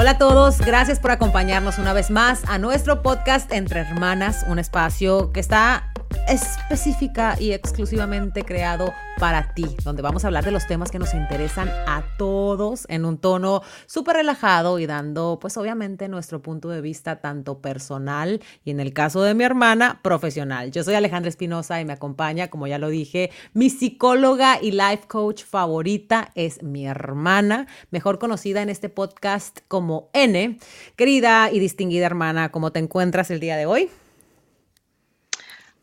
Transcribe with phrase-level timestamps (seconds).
[0.00, 4.58] Hola a todos, gracias por acompañarnos una vez más a nuestro podcast Entre Hermanas, un
[4.58, 5.89] espacio que está
[6.30, 11.12] específica y exclusivamente creado para ti, donde vamos a hablar de los temas que nos
[11.12, 16.80] interesan a todos en un tono súper relajado y dando, pues obviamente, nuestro punto de
[16.80, 20.70] vista tanto personal y en el caso de mi hermana, profesional.
[20.70, 25.08] Yo soy Alejandra Espinosa y me acompaña, como ya lo dije, mi psicóloga y life
[25.08, 30.58] coach favorita es mi hermana, mejor conocida en este podcast como N.
[30.94, 33.90] Querida y distinguida hermana, ¿cómo te encuentras el día de hoy?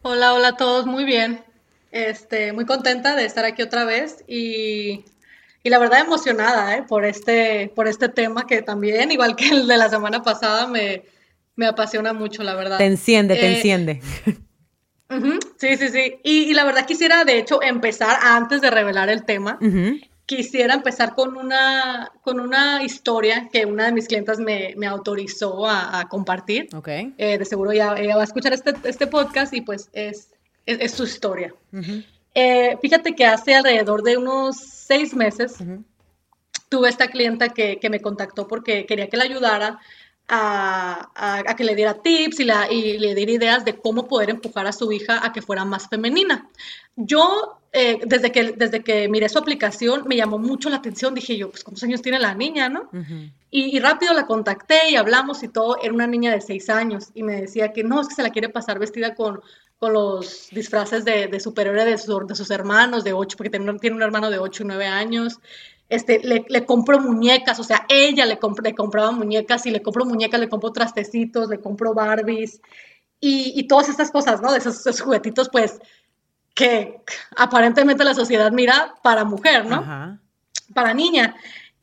[0.04, 1.44] Hola, hola a todos, muy bien.
[1.92, 5.04] Este, muy contenta de estar aquí otra vez y,
[5.64, 6.84] la verdad emocionada ¿eh?
[6.88, 11.04] por, este, por este tema que también, igual que el de la semana pasada, me,
[11.66, 12.78] apasiona mucho, la verdad.
[12.78, 14.02] Te enciende, te eh, enciende.
[15.58, 16.20] sí, sí, sí.
[16.24, 19.60] Y, la verdad quisiera, de hecho, empezar antes de revelar el tema
[20.28, 26.08] quisiera empezar con una, con una historia que una de mis clientas me, autorizó a,
[26.10, 26.68] compartir.
[26.76, 26.90] Ok.
[27.18, 30.34] Eh, de seguro ella, va a escuchar este, este, podcast y pues es,
[30.66, 31.56] es, su historia.
[32.36, 35.56] Eh, fíjate que hace alrededor de unos seis meses
[36.68, 39.80] tuve esta clienta que, que, me contactó porque quería que la ayudara
[40.28, 44.30] a, a, que le diera tips y, la, y le diera ideas de cómo poder
[44.30, 46.50] empujar a su hija a que fuera más femenina.
[46.96, 51.14] Yo, eh, desde, que, desde que miré su aplicación, me llamó mucho la atención.
[51.14, 52.90] Dije yo, pues, ¿cuántos años tiene la niña, no?
[53.50, 55.78] y, rápido la contacté y hablamos y todo.
[55.82, 58.32] Era una niña de seis años y me decía que no, es que se la
[58.32, 59.42] quiere pasar vestida con,
[59.80, 63.96] con los disfraces de, de superhéroe de, de sus hermanos de ocho, porque tiene, tiene
[63.96, 65.40] un hermano de ocho y nueve años
[65.90, 70.06] este, le, le compro muñecas, o sea, ella le, le, compraba muñecas y le compro
[70.06, 72.62] muñecas, le compro trastecitos, le compro Barbies
[73.20, 74.52] y, y todas estas cosas, ¿no?
[74.52, 75.80] De esos, juguetitos, pues,
[76.54, 77.02] que
[77.38, 80.20] aparentemente la sociedad mira para mujer, ¿no?
[80.74, 81.36] Para niña.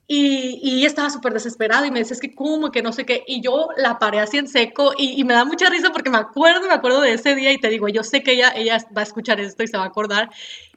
[0.07, 3.25] Y, y estaba súper desesperada y me decía, es que cómo, que no sé qué.
[3.27, 6.19] Y yo la paré así en seco y, y, me da mucha risa porque me
[6.19, 9.01] acuerdo, me acuerdo de ese día y te digo, yo sé que ella, ella va
[9.01, 10.31] a escuchar esto y se va a acordar.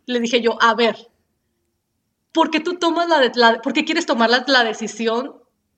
[0.06, 0.96] Le dije yo, a ver,
[2.38, 5.38] ¿por qué tú tomas la, la por qué quieres tomar la, decisión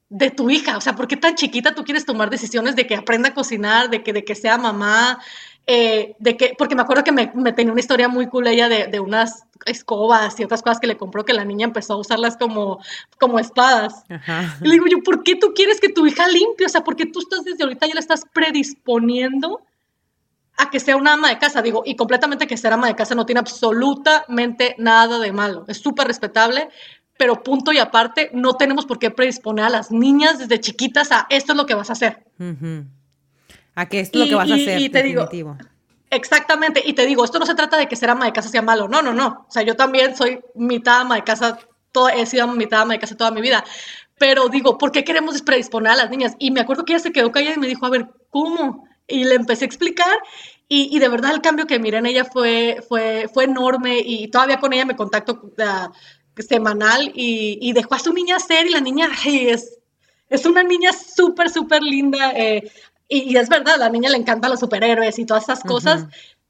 [0.09, 0.75] de tu hija?
[0.75, 3.89] O sea, ¿por qué tan chiquita tú quieres tomar decisiones de que aprenda a cocinar,
[3.89, 5.19] de que, de que sea mamá?
[5.67, 8.67] Eh, de que, porque me acuerdo que me, me, tenía una historia muy cool ella
[8.67, 11.97] de, de, unas escobas y otras cosas que le compró que la niña empezó a
[11.97, 12.79] usarlas como,
[13.17, 14.03] como espadas.
[14.61, 16.65] Y le digo yo, ¿por qué tú quieres que tu hija limpie?
[16.65, 19.61] O sea, ¿por qué tú estás desde ahorita ya la estás predisponiendo
[20.59, 23.15] a que sea una ama de casa, digo, y completamente que ser ama de casa
[23.15, 26.67] no tiene absolutamente nada de malo, es súper respetable,
[27.17, 31.27] pero punto y aparte, no tenemos por qué predisponer a las niñas desde chiquitas a
[31.29, 32.25] esto es lo que vas a hacer.
[33.73, 34.81] A que esto es lo que vas a hacer.
[34.81, 35.53] Y te definitivo.
[35.53, 35.57] digo,
[36.09, 38.61] exactamente, y te digo, esto no se trata de que ser ama de casa sea
[38.61, 41.57] malo, no, no, no, o sea, yo también soy mitad ama de casa,
[41.93, 43.63] todo, he sido mitad ama de casa toda mi vida,
[44.17, 46.35] pero digo, ¿por qué queremos predisponer a las niñas?
[46.37, 48.88] Y me acuerdo que ella se quedó callada y me dijo, a ver, ¿cómo?
[49.09, 50.17] Y le empecé a explicar
[50.67, 54.27] y, y, de verdad el cambio que miré en ella fue, fue, fue enorme y
[54.27, 55.51] todavía con ella me contacto
[56.37, 59.79] semanal y, y, dejó a su niña ser y la niña es,
[60.29, 62.71] es una niña súper, súper linda eh,
[63.07, 66.05] y, es verdad, a la niña le encantan los superhéroes y todas esas cosas,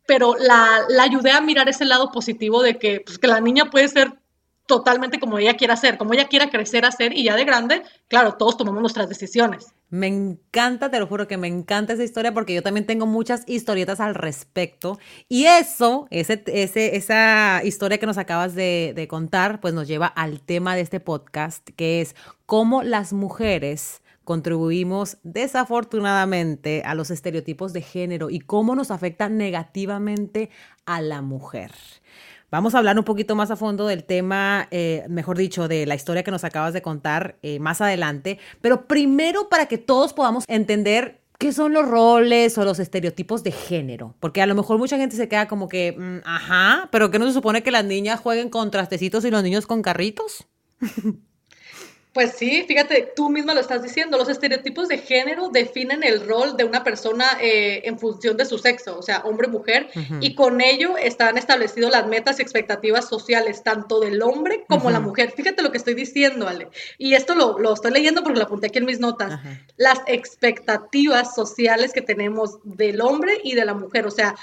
[0.06, 3.70] pero la, la, ayudé a mirar ese lado positivo de que, pues, que la niña
[3.70, 4.20] puede ser
[4.66, 7.84] totalmente como ella quiera ser, como ella quiera crecer a ser y ya de grande,
[8.10, 9.74] claro, todos tomamos nuestras decisiones.
[9.90, 13.44] Me encanta, te lo juro que me encanta esa historia porque yo también tengo muchas
[13.48, 19.60] historietas al respecto y eso, ese, ese, esa historia que nos acabas de, de contar,
[19.60, 26.84] pues nos lleva al tema de este podcast, que es cómo las mujeres contribuimos desafortunadamente
[26.86, 30.52] a los estereotipos de género y cómo nos afecta negativamente
[30.86, 31.72] a la mujer.
[32.52, 35.96] Vamos a hablar un poquito más a fondo del tema, eh, mejor dicho, de la
[35.96, 40.46] historia que nos acabas de contar eh, más adelante, pero primero para que todos podamos
[40.48, 44.98] entender qué son los roles o los estereotipos de género, porque a lo mejor mucha
[44.98, 48.20] gente se queda como que, mm, ajá, pero ¿qué no se supone que las niñas
[48.20, 50.48] jueguen con trastecitos y los niños con carritos?
[52.12, 56.58] Pues sí, fíjate, tú misma lo estás diciendo, los estereotipos de género definen el rol
[56.58, 60.60] de una persona eh, en función de su sexo, o sea, hombre mujer, y con
[60.60, 65.34] ello están establecidas las metas y expectativas sociales, tanto del hombre como la mujer.
[65.38, 68.68] Fíjate lo que estoy diciendo, Ale, y esto lo, lo estoy leyendo porque lo apunté
[68.68, 69.40] aquí en mis notas,
[69.78, 74.36] las expectativas sociales que tenemos del hombre y de la mujer, o sea,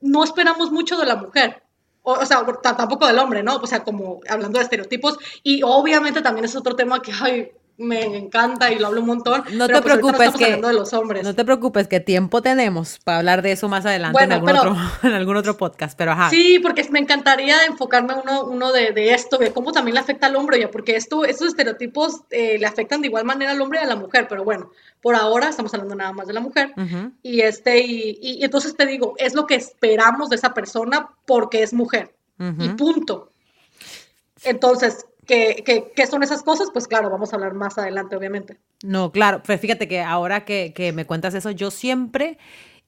[0.00, 1.62] no esperamos mucho de la mujer,
[2.02, 3.56] o, sea, tampoco del hombre, ¿no?
[3.56, 5.18] O sea, como hablando de estereotipos.
[5.42, 9.42] Y obviamente también es otro tema que, ay, me encanta y lo hablo un montón.
[9.54, 11.24] No te pues preocupes que de los hombres.
[11.24, 14.76] No te preocupes que tiempo tenemos para hablar de eso más adelante en, algún otro,
[15.02, 16.28] en algún otro podcast, pero ajá.
[16.28, 20.26] Sí, porque me encantaría enfocarme uno, uno de, de esto, de cómo también le afecta
[20.26, 23.80] al hombre, ya, porque esto, estos estereotipos eh, le afectan de igual manera al hombre
[23.80, 26.72] y a la mujer, pero bueno, por ahora estamos hablando nada más de la mujer.
[27.22, 31.62] Y este, y, y, entonces te digo, es lo que esperamos de esa persona porque
[31.62, 32.14] es mujer.
[32.58, 33.30] Y punto.
[34.44, 36.70] Entonces, ¿Qué, qué, son esas cosas?
[36.72, 38.58] Pues claro, vamos a hablar más adelante, obviamente.
[38.82, 42.36] No, claro, pues fíjate que ahora que, que me cuentas eso, yo siempre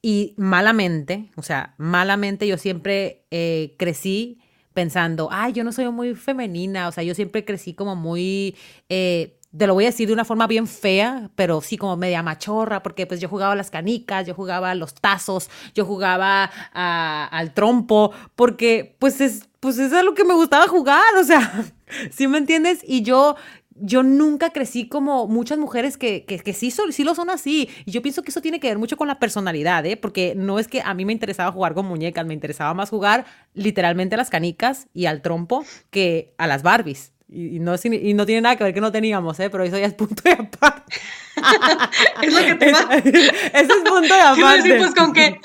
[0.02, 4.40] y malamente, o sea, malamente yo siempre eh, crecí
[4.74, 8.56] pensando, ay, yo no soy muy femenina, o sea, yo siempre crecí como muy...
[8.88, 12.22] Eh, te lo voy a decir de una forma bien fea, pero sí como media
[12.22, 18.12] machorra, porque pues yo jugaba las canicas, yo jugaba los tazos, yo jugaba al trompo,
[18.34, 21.64] porque pues es, pues es lo que me gustaba jugar, o sea,
[22.10, 22.80] ¿sí me entiendes?
[22.86, 23.36] Y yo,
[23.74, 27.68] yo nunca crecí como muchas mujeres que, que, que sí, son, sí lo son así.
[27.84, 29.96] Y yo pienso que eso tiene que ver mucho con la personalidad, ¿eh?
[29.96, 33.26] Porque no es que a mí me interesaba jugar con muñecas, me interesaba más jugar
[33.54, 37.12] literalmente a las canicas y al trompo que a las Barbies.
[37.34, 39.48] Y, no, y no tiene nada que ver que no teníamos, ¿eh?
[39.48, 40.94] pero eso ya es punto de aparte.
[42.22, 42.94] es lo que te va.
[42.94, 44.56] Ese es punto de aparte.
[44.56, 45.40] Decir, pues con qué.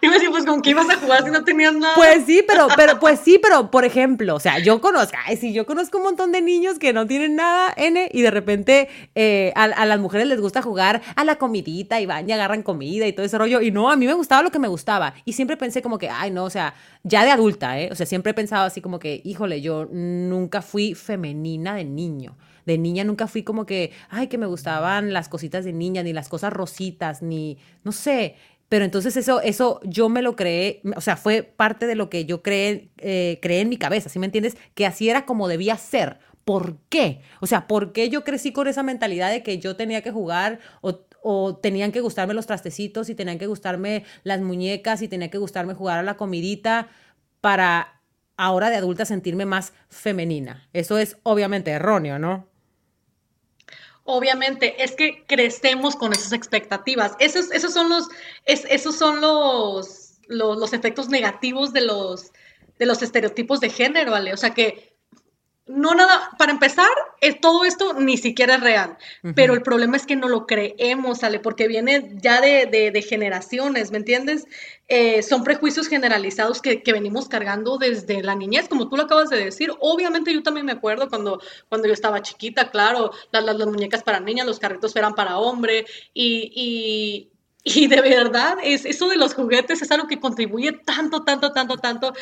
[0.00, 1.94] Iba a decir, pues con qué ibas a jugar si no tenías nada.
[1.94, 5.52] Pues sí, pero, pero, pues sí, pero, por ejemplo, o sea, yo conozco, ay, sí,
[5.52, 9.52] yo conozco un montón de niños que no tienen nada, N, y de repente eh,
[9.54, 13.06] a, a, las mujeres les gusta jugar a la comidita y van y agarran comida
[13.06, 13.60] y todo ese rollo.
[13.60, 15.12] Y no, a mí me gustaba lo que me gustaba.
[15.26, 17.90] Y siempre pensé como que, ay, no, o sea, ya de adulta, ¿eh?
[17.92, 22.36] O sea, siempre he pensado así como que, híjole, yo nunca fui femenina de niño.
[22.66, 26.12] De niña nunca fui como que, ay, que me gustaban las cositas de niña, ni
[26.12, 28.36] las cosas rositas, ni, no sé.
[28.68, 32.24] Pero entonces eso, eso yo me lo creé, o sea, fue parte de lo que
[32.24, 34.56] yo creé, eh, creé en mi cabeza, ¿sí me entiendes?
[34.74, 36.18] Que así era como debía ser.
[36.44, 37.22] ¿Por qué?
[37.40, 40.60] O sea, ¿por qué yo crecí con esa mentalidad de que yo tenía que jugar
[40.82, 45.30] o, o tenían que gustarme los trastecitos y tenían que gustarme las muñecas y tenía
[45.30, 46.88] que gustarme jugar a la comidita
[47.40, 48.02] para
[48.36, 50.68] ahora de adulta sentirme más femenina.
[50.72, 52.48] Eso es obviamente erróneo, ¿no?
[54.04, 57.12] Obviamente, es que crecemos con esas expectativas.
[57.18, 58.08] Esos, esos son los,
[58.44, 62.32] esos son los, los, efectos negativos de los,
[62.78, 64.34] de los estereotipos de género, ¿vale?
[64.34, 64.93] O sea que
[65.66, 66.90] no nada, para empezar,
[67.22, 68.98] es, todo esto ni siquiera es real,
[69.34, 71.40] pero el problema es que no lo creemos, ¿sale?
[71.40, 74.46] Porque viene ya de, generaciones, ¿me entiendes?
[74.88, 79.42] Eh, son prejuicios generalizados que, venimos cargando desde la niñez, como tú lo acabas de
[79.42, 79.72] decir.
[79.80, 81.40] Obviamente yo también me acuerdo cuando,
[81.70, 85.86] cuando yo estaba chiquita, claro, las, las, muñecas para niñas, los carritos eran para hombre
[86.12, 87.30] y,
[87.64, 91.78] y, de verdad, es, eso de los juguetes es algo que contribuye tanto, tanto, tanto,
[91.78, 92.12] tanto,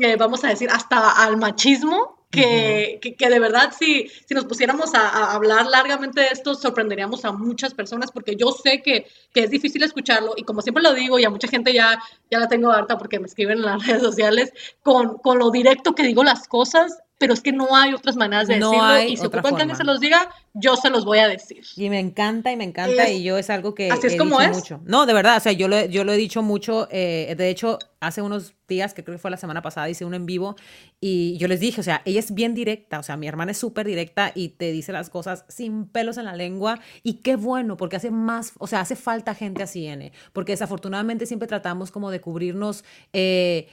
[0.00, 4.94] eh, vamos a decir, hasta al machismo que, que, de verdad si, si nos pusiéramos
[4.94, 9.50] a, hablar largamente de esto, sorprenderíamos a muchas personas porque yo sé que, que, es
[9.50, 11.98] difícil escucharlo y como siempre lo digo y a mucha gente ya,
[12.30, 14.52] ya la tengo harta porque me escriben en las redes sociales
[14.82, 18.48] con, con lo directo que digo las cosas pero es que no hay otras maneras
[18.48, 21.64] de decirlo y si ocupan que se los diga, yo se los voy a decir.
[21.76, 24.56] Y me encanta y me encanta y yo es algo que así es como es.
[24.56, 24.80] mucho.
[24.84, 27.78] No, de verdad, o sea, yo lo, yo lo he dicho mucho, eh, de hecho,
[28.00, 30.56] hace unos días, que creo que fue la semana pasada, hice un en vivo
[31.00, 33.58] y yo les dije, o sea, ella es bien directa, o sea, mi hermana es
[33.58, 37.76] súper directa y te dice las cosas sin pelos en la lengua y qué bueno,
[37.76, 42.10] porque hace más, o sea, hace falta gente así, N, porque desafortunadamente siempre tratamos como
[42.10, 42.84] de cubrirnos...
[43.12, 43.68] Eh,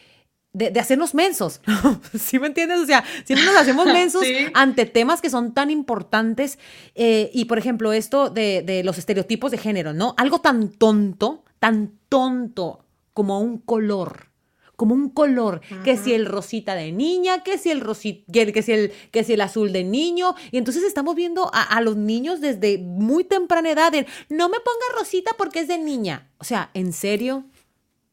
[0.54, 1.62] de, hacernos mensos,
[2.20, 2.80] ¿sí me entiendes?
[2.80, 6.60] O sea, si no nos hacemos mensos ante temas que son tan importantes
[6.96, 10.14] eh, y, por ejemplo, esto de, de, los estereotipos de género, ¿no?
[10.18, 14.32] Algo tan tonto, tan tonto como un color,
[14.76, 18.72] como un color, que si el rosita de niña, que si el rosita, que si
[18.72, 22.42] el, que si el azul de niño, y entonces estamos viendo a, a los niños
[22.42, 23.94] desde muy temprana edad,
[24.30, 27.46] no me ponga rosita porque es de niña, o sea, ¿en serio?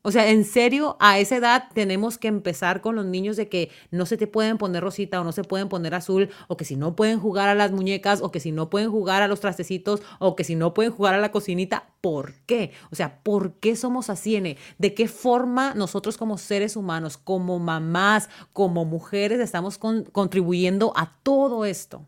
[0.09, 3.71] O sea, en serio, a esa edad tenemos que empezar con los niños de que
[3.91, 6.77] no se te pueden poner rosita o no se pueden poner azul, o que si
[6.77, 10.01] no pueden jugar a las muñecas, o que si no pueden jugar a los trastecitos,
[10.19, 11.91] o que si no pueden jugar a la cocinita.
[12.01, 12.73] ¿Por qué?
[12.91, 14.57] O sea, ¿por qué somos así?
[14.79, 21.67] ¿De qué forma nosotros como seres humanos, como mamás, como mujeres, estamos contribuyendo a todo
[21.67, 22.07] esto?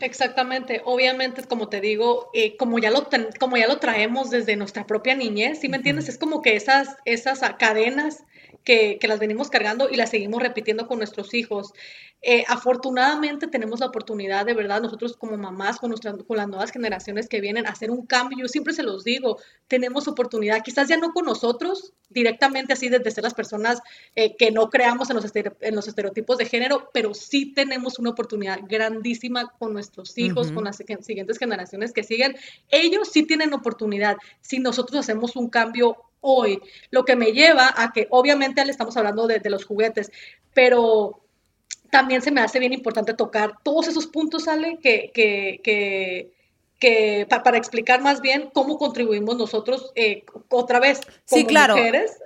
[0.00, 3.08] Exactamente, obviamente, como te digo, eh, como, ya lo
[3.40, 6.08] como ya lo traemos desde nuestra propia niñez, ¿sí me entiendes?
[6.10, 8.24] Es como que esas, esas cadenas
[8.66, 11.72] que, las venimos cargando y las seguimos repitiendo con nuestros hijos.
[12.20, 16.72] Eh, afortunadamente tenemos la oportunidad de verdad, nosotros como mamás, con, nuestras, con las nuevas
[16.72, 18.38] generaciones que vienen, a hacer un cambio.
[18.40, 23.10] Yo siempre se los digo, tenemos oportunidad, quizás ya no con nosotros directamente así desde
[23.12, 23.80] ser las personas
[24.16, 28.10] eh, que no creamos en los, en los estereotipos de género, pero sí tenemos una
[28.10, 32.36] oportunidad grandísima con nuestros hijos, con las siguientes generaciones que siguen.
[32.68, 37.92] Ellos sí tienen oportunidad si nosotros hacemos un cambio hoy, lo que me lleva a
[37.92, 40.10] que obviamente le estamos hablando de, los juguetes,
[40.54, 41.20] pero
[41.90, 46.30] también se me hace bien importante tocar todos esos puntos, Ale, que, que,
[46.78, 51.76] que, para explicar más bien cómo contribuimos nosotros eh, otra vez como sí, claro.
[51.76, 52.18] mujeres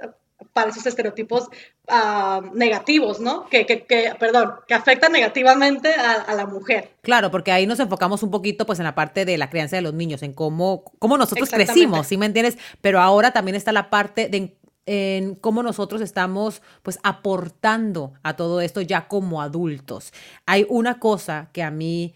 [0.53, 1.49] para esos estereotipos
[1.91, 3.49] ah, negativos, ¿no?
[3.49, 6.91] Que, que, que, perdón, que afectan negativamente a, la mujer.
[7.03, 9.83] Claro, porque ahí nos enfocamos un poquito pues en la parte de la crianza de
[9.83, 12.57] los niños, en cómo, cómo nosotros crecimos, ¿sí me entiendes?
[12.81, 14.57] Pero ahora también está la parte de
[14.87, 20.13] en cómo nosotros estamos pues aportando a todo esto ya como adultos.
[20.47, 22.15] Hay una cosa que a mí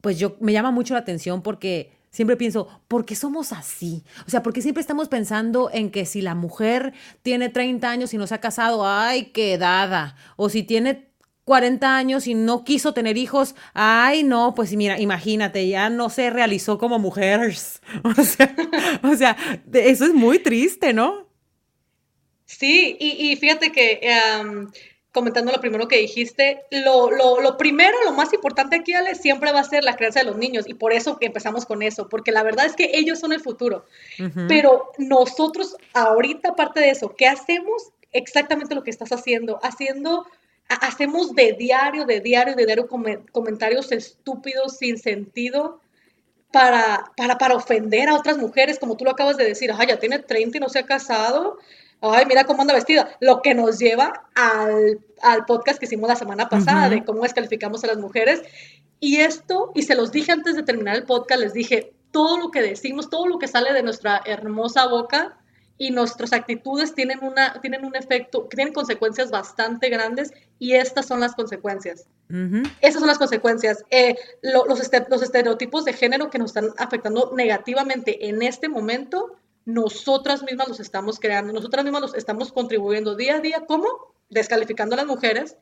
[0.00, 4.04] pues yo me llama mucho la atención porque siempre pienso, ¿por qué somos así?
[4.24, 8.18] O sea, porque siempre estamos pensando en que si la mujer tiene 30 años y
[8.18, 10.14] no se ha casado, ay, qué dada.
[10.36, 11.08] O si tiene
[11.44, 16.30] 40 años y no quiso tener hijos, ay, no, pues mira, imagínate, ya no se
[16.30, 17.82] realizó como mujeres.
[19.02, 19.36] O sea,
[19.72, 21.28] eso es muy triste, ¿no?
[22.46, 24.70] Sí, y, fíjate que em,
[25.14, 29.52] comentando lo primero que dijiste, lo, lo, lo, primero, lo más importante aquí, Ale, siempre
[29.52, 32.08] va a ser la crianza de los niños y por eso que empezamos con eso,
[32.08, 33.86] porque la verdad es que ellos son el futuro.
[34.48, 37.92] Pero nosotros, ahorita, aparte de eso, ¿qué hacemos?
[38.10, 40.26] Exactamente lo que estás haciendo, haciendo,
[40.68, 45.80] hacemos de diario, de diario, de diario comentarios estúpidos, sin sentido.
[46.50, 49.98] Para, para, para ofender a otras mujeres, como tú lo acabas de decir, ay, ya
[49.98, 51.58] tiene 30 y no se ha casado,
[52.12, 55.00] ay, mira cómo anda vestida, lo que nos lleva al,
[55.46, 58.42] podcast que hicimos la semana pasada de cómo descalificamos a las mujeres.
[59.00, 62.50] Y esto, y se los dije antes de terminar el podcast, les dije, todo lo
[62.50, 65.36] que decimos, todo lo que sale de nuestra hermosa boca
[65.76, 71.20] y nuestras actitudes tienen, una, tienen un efecto, tienen consecuencias bastante grandes y estas son
[71.20, 72.06] las consecuencias.
[72.80, 73.84] Esas son las consecuencias.
[73.90, 80.42] Eh, los, los estereotipos de género que nos están afectando negativamente en este momento nosotras
[80.42, 83.64] mismas los estamos creando, nosotras mismas los estamos contribuyendo día a día.
[83.66, 84.14] ¿Cómo?
[84.28, 85.56] Descalificando a las mujeres.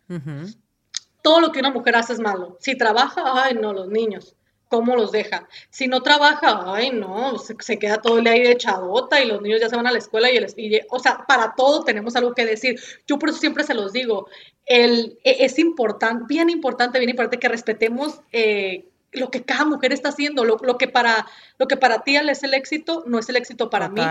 [1.23, 2.57] Todo lo que una mujer hace es malo.
[2.61, 4.35] Si trabaja, ay, no, los niños.
[4.69, 5.49] ¿Cómo los deja?
[5.69, 9.43] Si no trabaja, ay, no, se, queda todo el día ahí de chabota y los
[9.43, 10.47] niños ya se van a la escuela y, el,
[10.89, 12.81] o sea, para todo tenemos algo que decir.
[13.07, 14.29] Yo por eso siempre se los digo,
[14.65, 19.93] el, e, es importante, bien importante, bien importante que respetemos eh, lo que cada mujer
[19.93, 21.27] está haciendo, lo, que, para,
[21.59, 24.03] lo que para ti es el éxito, no es el éxito para mí.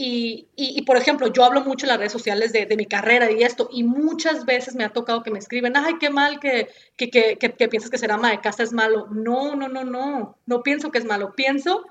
[0.00, 3.32] Y, y, por ejemplo, yo hablo mucho en las redes sociales de, de, mi carrera
[3.32, 6.68] y esto, y muchas veces me ha tocado que me escriben, ay, qué mal que,
[6.96, 9.08] que, que, que, piensas que ser ama de casa es malo.
[9.10, 11.34] No, no, no, no, no pienso que es malo.
[11.34, 11.84] Pienso,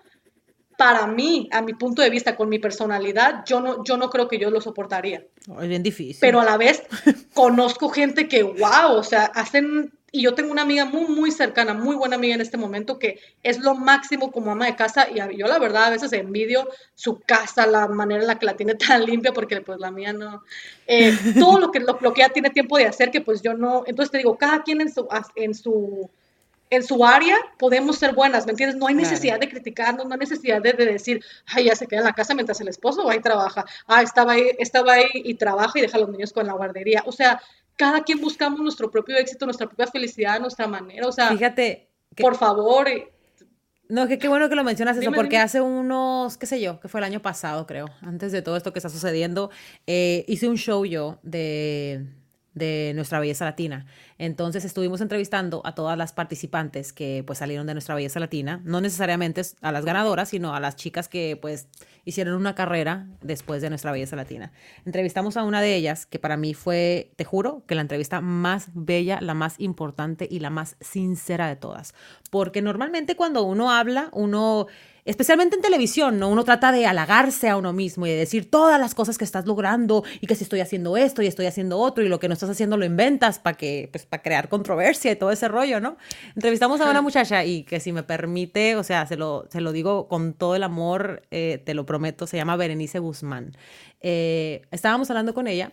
[0.77, 4.29] para mí, a mi punto de vista, con mi personalidad, yo no, yo no creo
[4.29, 5.25] que yo lo soportaría.
[5.59, 6.17] Es bien difícil.
[6.21, 6.83] Pero a la vez,
[7.33, 11.73] conozco gente que, wow, o sea, hacen y yo tengo una amiga muy, muy cercana,
[11.73, 15.07] muy buena amiga en este momento, que es lo máximo como ama de casa.
[15.09, 18.55] Y yo, la verdad, a veces envidio su casa, la manera en la que la
[18.55, 20.43] tiene tan limpia, porque pues la mía no.
[20.87, 23.83] Eh, todo lo que, lo, que ella tiene tiempo de hacer, que pues yo no.
[23.85, 26.09] Entonces te digo, cada quien en su, en su,
[26.69, 28.77] en su área podemos ser buenas, ¿me entiendes?
[28.77, 32.05] No hay necesidad de criticarnos, no hay necesidad de, decir, ay, ya se queda en
[32.05, 33.65] la casa mientras el esposo va y trabaja.
[33.87, 37.03] Ah, estaba ahí, estaba ahí y trabaja y deja a los niños con la guardería.
[37.05, 37.41] O sea,
[37.77, 41.07] cada quien buscamos nuestro propio éxito, nuestra propia felicidad, nuestra manera.
[41.07, 41.89] O sea, fíjate.
[42.17, 42.89] por favor.
[42.89, 43.13] Eh,
[43.87, 46.89] no, que qué bueno que lo mencionas eso, porque hace unos, qué sé yo, que
[46.89, 49.49] fue el año pasado, creo, antes de todo esto que está sucediendo,
[49.85, 52.05] eh, hice un show yo de,
[52.57, 53.85] de nuestra belleza latina.
[54.17, 58.81] Entonces estuvimos entrevistando a todas las participantes que pues salieron de nuestra belleza latina, no
[58.81, 61.67] necesariamente a las ganadoras, sino a las chicas que pues
[62.07, 64.53] hicieron una carrera después de nuestra belleza latina.
[64.85, 68.69] Entrevistamos a una de ellas que para mí fue, te juro, que la entrevista más
[68.73, 71.93] bella, la más importante y la más sincera de todas.
[72.31, 74.67] Porque normalmente cuando uno habla, uno
[75.07, 76.29] especialmente en televisión, ¿no?
[76.29, 79.45] Uno trata de halagarse a uno mismo y de decir todas las cosas que estás
[79.45, 82.33] logrando y que si estoy haciendo esto y estoy haciendo otro y lo que no
[82.33, 85.97] estás haciendo lo inventas para que, pues, para crear controversia y todo ese rollo, ¿no?
[86.35, 89.71] Entrevistamos a una muchacha y que si me permite, o sea, se lo, se lo
[89.71, 93.55] digo con todo el amor, eh, te lo prometo, se llama Berenice Guzmán.
[94.01, 95.71] Eh, estábamos hablando con ella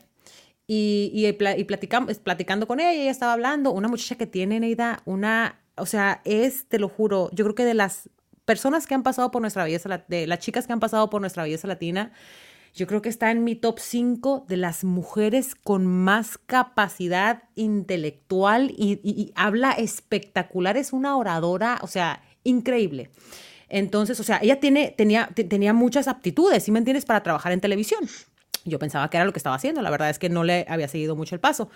[0.67, 5.03] y, y, y platicamos, platicando con ella, ella estaba hablando, una muchacha que tiene, Neida,
[5.05, 8.09] una, o sea, es, te lo juro, yo creo que de las
[8.45, 11.43] personas que han pasado por nuestra belleza, de las chicas que han pasado por nuestra
[11.43, 12.13] belleza latina,
[12.75, 18.73] yo creo que está en mi top 5 de las mujeres con más capacidad intelectual
[18.77, 23.11] y, habla espectacular, es una oradora, o sea, increíble.
[23.69, 27.61] Entonces, o sea, ella tiene, tenía, tenía muchas aptitudes, ¿sí me entiendes?, para trabajar en
[27.61, 28.09] televisión.
[28.65, 30.89] Yo pensaba que era lo que estaba haciendo, la verdad es que no le había
[30.89, 31.71] seguido mucho el paso.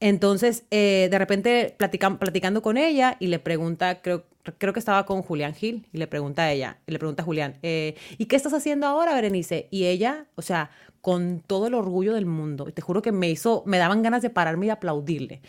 [0.00, 4.24] Entonces, eh, de repente platicando con ella y le pregunta, creo,
[4.56, 7.26] creo que estaba con Julián Gil, y le pregunta a ella, y le pregunta a
[7.26, 9.68] Julián, eh, ¿y qué estás haciendo ahora, Berenice?
[9.70, 10.70] Y ella, o sea,
[11.02, 14.30] con todo el orgullo del mundo, te juro que me hizo, me daban ganas de
[14.30, 15.42] pararme y aplaudirle.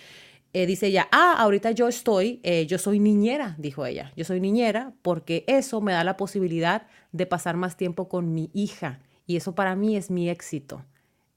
[0.53, 4.91] Eh, dice ella, ah, ahorita yo estoy, yo soy niñera, dijo ella, yo soy niñera
[5.01, 9.55] porque eso me da la posibilidad de pasar más tiempo con mi hija y eso
[9.55, 10.83] para mí es mi éxito,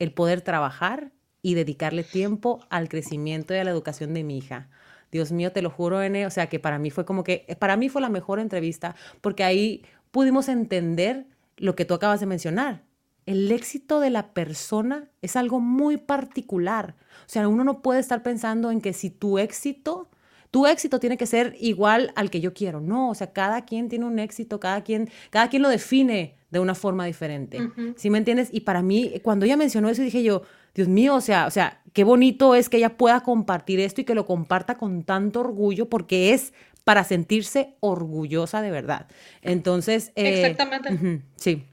[0.00, 1.12] el poder trabajar
[1.44, 4.70] y dedicarle tiempo al crecimiento y a la educación de mi hija.
[5.12, 7.76] Dios mío, te lo juro, N, o sea que para mí fue como que, para
[7.76, 11.26] mí fue la mejor entrevista porque ahí pudimos entender
[11.58, 12.82] lo que tú acabas de mencionar.
[13.26, 16.96] El éxito de la persona es algo muy particular.
[17.20, 20.08] O sea, uno no puede estar pensando en que si tu éxito,
[20.50, 22.80] tu éxito tiene que ser igual al que yo quiero.
[22.80, 26.58] No, o sea, cada quien tiene un éxito, cada quien, cada quien lo define de
[26.58, 27.70] una forma diferente.
[27.96, 28.48] ¿Sí me entiendes?
[28.50, 30.42] Y para mí, cuando ella mencionó eso, dije yo,
[30.74, 34.04] Dios mío, o sea, o sea, qué bonito es que ella pueda compartir esto y
[34.04, 36.52] que lo comparta con tanto orgullo porque es
[36.82, 39.06] para sentirse orgullosa de verdad.
[39.42, 41.22] Entonces, eh, exactamente.
[41.36, 41.64] sí.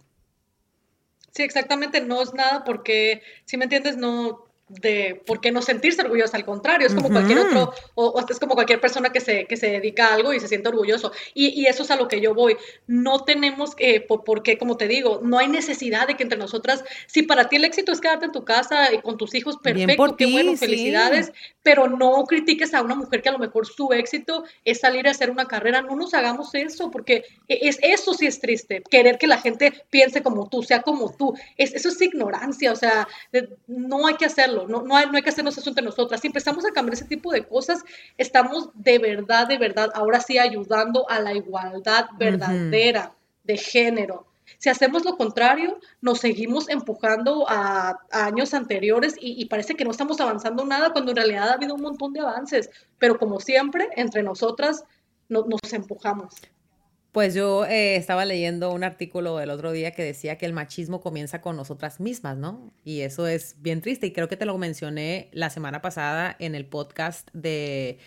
[1.32, 6.02] Sí, exactamente, no es nada porque, si me entiendes, no, de por qué no sentirse
[6.02, 9.58] orgulloso, al contrario, es como cualquier otro, o, es como cualquier persona que se, que
[9.58, 11.12] se dedica a algo y se siente orgulloso.
[11.34, 12.56] Y, y eso es a lo que yo voy.
[12.88, 16.84] No tenemos que, por, porque, como te digo, no hay necesidad de que entre nosotras,
[17.08, 20.16] si para ti el éxito es quedarte en tu casa y con tus hijos, perfecto,
[20.16, 21.32] qué bueno, felicidades,
[21.64, 25.12] pero no critiques a una mujer que a lo mejor su éxito es salir a
[25.12, 29.18] hacer una carrera, no nos hagamos eso, porque e, es, eso sí es triste, querer
[29.18, 33.08] que la gente piense como tú, sea como tú, es, eso es ignorancia, o sea,
[33.68, 36.22] no hay que hacerlo no, no, hay, no hay que hacernos eso entre nosotras.
[36.22, 37.84] Si empezamos a cambiar ese tipo de cosas,
[38.18, 43.14] estamos de verdad, de verdad, ahora sí ayudando a la igualdad verdadera
[43.44, 44.28] de género.
[44.58, 50.20] Si hacemos lo contrario, nos seguimos empujando a, años anteriores y, parece que no estamos
[50.20, 52.70] avanzando nada cuando en realidad ha habido un montón de avances.
[53.00, 54.84] Pero como siempre, entre nosotras
[55.30, 56.36] nos empujamos.
[57.12, 61.02] Pues yo eh, estaba leyendo un artículo el otro día que decía que el machismo
[61.02, 62.72] comienza con nosotras mismas, ¿no?
[62.86, 66.56] Y eso es bien triste y creo que te lo mencioné la semana pasada en
[66.56, 68.00] el podcast de...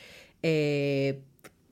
[0.43, 1.23] Eh,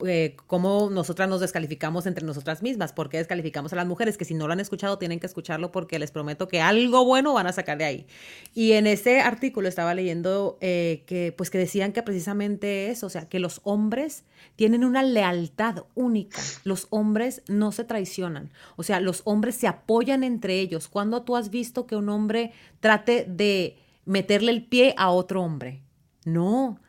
[0.05, 4.25] eh, cómo nosotras nos descalificamos entre nosotras mismas, por qué descalificamos a las mujeres, que
[4.25, 7.47] si no lo han escuchado tienen que escucharlo porque les prometo que algo bueno van
[7.47, 8.07] a sacar de ahí.
[8.53, 13.09] Y en ese artículo estaba leyendo eh, que, pues que decían que precisamente eso, o
[13.09, 14.23] sea, que los hombres
[14.55, 20.23] tienen una lealtad única, los hombres no se traicionan, o sea, los hombres se apoyan
[20.23, 20.87] entre ellos.
[20.87, 25.81] cuando tú has visto que un hombre trate de meterle el pie a otro hombre?
[26.25, 26.79] No,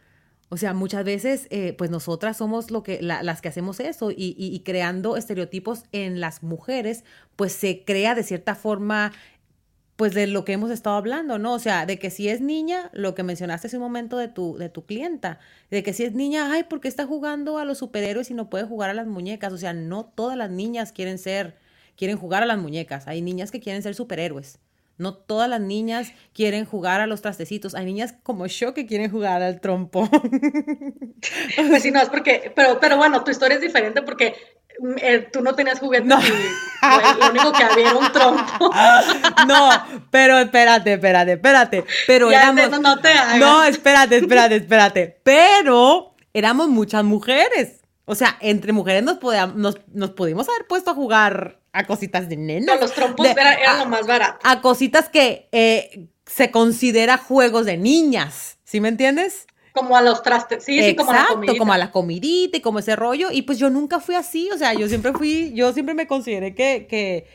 [0.55, 4.63] o sea, muchas veces, eh, pues nosotras somos lo que, las que hacemos eso y,
[4.65, 7.03] creando estereotipos en las mujeres,
[7.35, 9.11] pues se crea de cierta forma,
[9.97, 11.55] pues de lo que hemos estado hablando, ¿no?
[11.55, 14.57] O sea, de que si es niña, lo que mencionaste hace un momento de tu,
[14.57, 15.41] de tu clienta,
[15.73, 18.49] de que si es niña, ay, ¿por qué está jugando a los superhéroes y no
[18.49, 19.53] puede jugar a las muñecas?
[19.53, 21.57] O sea, no todas las niñas quieren ser,
[21.97, 24.61] quieren jugar a las muñecas, hay niñas que quieren ser superhéroes.
[24.97, 27.75] No todas las niñas quieren jugar a los trastecitos.
[27.75, 30.09] Hay niñas como yo que quieren jugar al trompo.
[31.69, 34.35] Pues sí, no, es porque, pero, pero bueno, tu historia es diferente porque
[34.79, 36.21] mm, eh, tú no tenías juguetes no.
[36.21, 38.71] y lo único que había era un trompo.
[39.47, 39.71] No,
[40.11, 41.85] pero espérate, espérate, espérate.
[42.07, 42.81] Pero éramos...
[42.81, 45.21] No, te no, espérate, espérate, espérate.
[45.23, 47.81] Pero éramos muchas mujeres.
[48.05, 52.29] O sea, entre mujeres nos, podíamos, nos, nos pudimos haber puesto a jugar a cositas
[52.29, 52.81] de nenas.
[52.81, 54.39] los trompos eran, lo más barato.
[54.45, 59.47] A cositas que eh, se considera juegos de niñas, ¿sí me entiendes?
[59.73, 61.59] Como a los trastes, sí, sí, como a la comidita.
[61.59, 63.33] como a la comidita y como ese rollo.
[63.33, 66.55] Y pues yo nunca fui así, o sea, yo siempre fui, yo siempre me consideré
[66.55, 67.27] que, que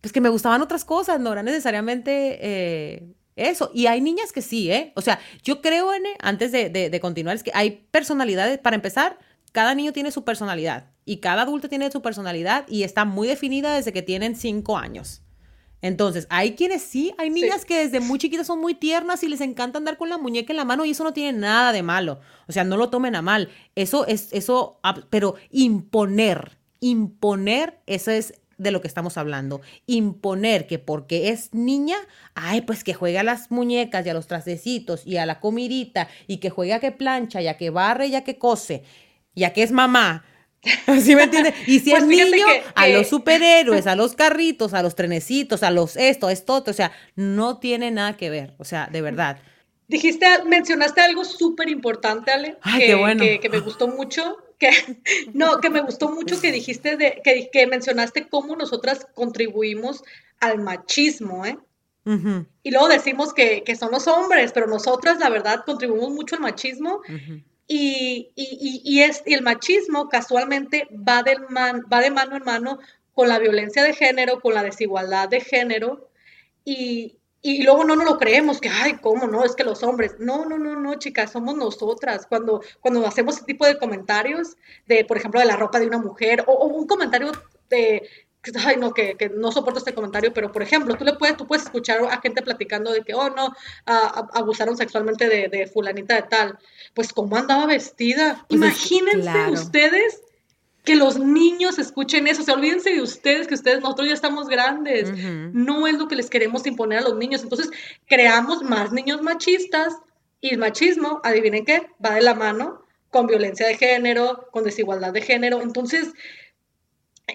[0.00, 3.02] pues que me gustaban otras cosas, no era necesariamente eh,
[3.34, 3.72] eso.
[3.74, 4.92] Y hay niñas que sí, ¿eh?
[4.94, 9.18] O sea, yo creo, N, antes de, de continuar, es que hay personalidades, para empezar,
[9.50, 13.74] cada niño tiene su personalidad y cada adulto tiene su personalidad y está muy definida
[13.74, 15.22] desde que tienen cinco años.
[15.80, 19.40] Entonces, hay quienes sí, hay niñas que desde muy chiquitas son muy tiernas y les
[19.40, 22.20] encanta andar con la muñeca en la mano y eso no tiene nada de malo.
[22.46, 23.48] O sea, no lo tomen a mal.
[23.74, 29.62] Eso es, eso, pero imponer, imponer, eso es de lo que estamos hablando.
[29.86, 31.96] Imponer que porque es niña,
[32.34, 36.08] ay, pues que juega a las muñecas y a los trastecitos y a la comidita
[36.26, 38.82] y que juega que plancha, ya que barre, ya que cose,
[39.34, 40.26] ya que es mamá
[41.00, 41.54] ¿Sí me entiendes?
[41.66, 45.70] Y si pues es niño, a los superhéroes, a los carritos, a los trenecitos, a
[45.70, 49.38] los esto, esto, o sea, no tiene nada que ver, o sea, de verdad.
[49.86, 54.70] Dijiste, mencionaste algo súper importante, Ale, que, que, me gustó mucho, que
[55.32, 60.02] no, que me gustó mucho que dijiste de, que, que mencionaste cómo nosotras contribuimos
[60.40, 61.58] al machismo, ¿eh?
[62.62, 66.40] Y luego decimos que, que, son los hombres, pero nosotras, la verdad, contribuimos mucho al
[66.40, 67.02] machismo.
[67.70, 72.78] Y, y, y, es, el machismo casualmente va, del man, va de mano en mano
[73.12, 76.08] con la violencia de género, con la desigualdad de género.
[76.64, 79.44] Y, y luego no nos lo creemos, que, ay, ¿cómo no?
[79.44, 80.14] Es que los hombres.
[80.18, 82.26] No, no, no, no, chicas, somos nosotras.
[82.26, 85.98] Cuando, cuando hacemos ese tipo de comentarios, de, por ejemplo, de la ropa de una
[85.98, 87.32] mujer, o, un comentario
[87.68, 88.08] de,
[88.64, 91.46] ay, no, que, que, no soporto este comentario, pero, por ejemplo, tú, le puedes, tú
[91.46, 93.54] puedes escuchar a gente platicando de que, oh, no,
[93.86, 96.58] abusaron sexualmente de, de, fulanita de tal.
[96.94, 98.44] Pues, ¿cómo andaba vestida?
[98.48, 100.22] Pues Imagínense ustedes
[100.88, 104.48] que los niños escuchen eso, o sea, olvídense de ustedes, que ustedes, nosotros ya estamos
[104.48, 105.12] grandes,
[105.52, 107.70] no es lo que les queremos imponer a los niños, entonces
[108.06, 109.94] creamos más niños machistas
[110.40, 115.12] y el machismo, adivinen qué, va de la mano con violencia de género, con desigualdad
[115.12, 116.12] de género, entonces,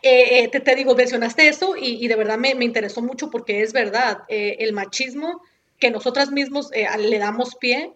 [0.02, 4.24] eh, eh, te, digo, mencionaste eso y, de verdad me, interesó mucho porque es verdad,
[4.28, 5.42] eh, el machismo
[5.80, 7.94] que nosotras mismos le damos pie,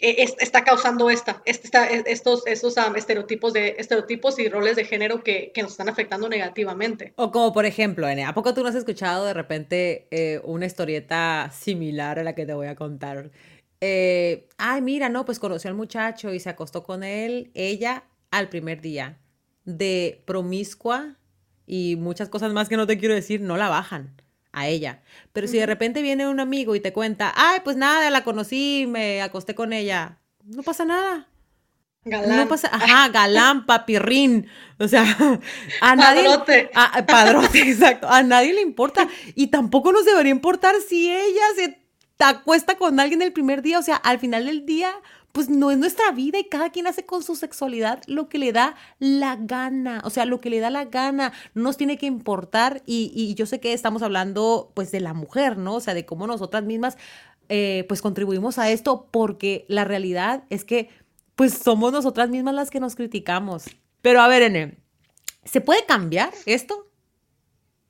[0.00, 5.50] eh, está causando esta, esta estos, estos estereotipos, de, estereotipos y roles de género que,
[5.52, 7.14] que, nos están afectando negativamente.
[7.16, 11.50] O como por ejemplo, ¿a poco tú no has escuchado de repente eh, una historieta
[11.52, 13.32] similar a la que te voy a contar?
[13.80, 18.48] Eh, ay, mira, no, pues conoció al muchacho y se acostó con él, ella al
[18.48, 19.18] primer día,
[19.68, 21.16] de promiscua
[21.66, 24.14] y muchas cosas más que no te quiero decir, no la bajan
[24.52, 25.02] a ella.
[25.34, 28.86] Pero si de repente viene un amigo y te cuenta, ay, pues nada, la conocí,
[28.88, 31.28] me acosté con ella, no pasa nada.
[32.04, 32.38] Galán.
[32.38, 34.46] No pasa, ajá, galán, papirrín.
[34.78, 35.04] O sea,
[35.82, 36.24] a nadie.
[36.24, 36.70] Padrote.
[36.74, 38.08] A, padrote, exacto.
[38.08, 39.06] A nadie le importa.
[39.34, 41.78] Y tampoco nos debería importar si ella se
[42.18, 43.78] acuesta con alguien el primer día.
[43.78, 44.94] O sea, al final del día,
[45.38, 48.50] pues no es nuestra vida y cada quien hace con su sexualidad lo que le
[48.50, 52.06] da la gana, o sea, lo que le da la gana, no nos tiene que
[52.06, 55.76] importar y, yo sé que estamos hablando pues de la mujer, ¿no?
[55.76, 56.98] O sea, de cómo nosotras mismas
[57.48, 60.88] eh, pues contribuimos a esto porque la realidad es que
[61.36, 63.66] pues somos nosotras mismas las que nos criticamos.
[64.02, 64.78] Pero a ver, Ene,
[65.44, 66.90] ¿se puede cambiar esto?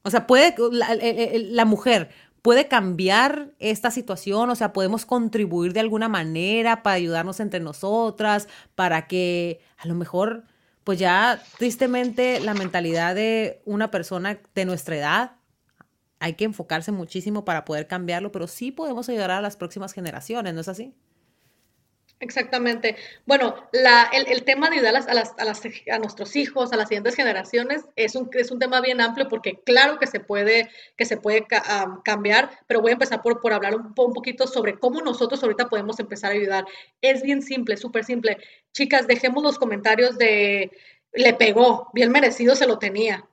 [0.02, 2.10] O sea, puede la mujer
[2.42, 8.48] puede cambiar esta situación, o sea, podemos contribuir de alguna manera para ayudarnos entre nosotras,
[8.74, 10.44] para que a lo mejor,
[10.84, 15.32] pues ya tristemente la mentalidad de una persona de nuestra edad,
[16.20, 20.54] hay que enfocarse muchísimo para poder cambiarlo, pero sí podemos ayudar a las próximas generaciones,
[20.54, 20.94] ¿no es así?
[22.20, 22.96] Exactamente.
[23.26, 25.06] Bueno, la, el, el, tema de ayudar a, las,
[25.38, 29.00] a, las, a, nuestros hijos, a las siguientes generaciones, es un, es un tema bien
[29.00, 31.46] amplio porque claro que se puede, que se puede
[32.04, 35.68] cambiar, pero voy a empezar por, por hablar un, un, poquito sobre cómo nosotros ahorita
[35.68, 36.64] podemos empezar a ayudar.
[37.00, 38.38] Es bien simple, súper simple.
[38.72, 40.72] Chicas, dejemos los comentarios de
[41.12, 43.24] le pegó, bien merecido se lo tenía.